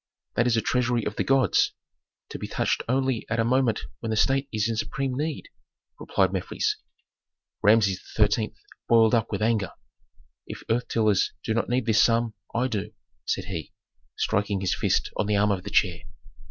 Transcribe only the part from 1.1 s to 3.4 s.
the gods, to be touched only at